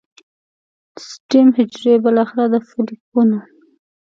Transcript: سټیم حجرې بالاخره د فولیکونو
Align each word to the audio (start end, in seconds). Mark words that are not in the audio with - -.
سټیم 1.09 1.47
حجرې 1.57 1.95
بالاخره 2.03 2.45
د 2.53 2.55
فولیکونو 2.67 3.39